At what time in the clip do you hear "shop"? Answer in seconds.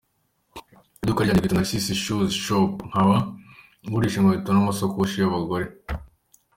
2.43-2.73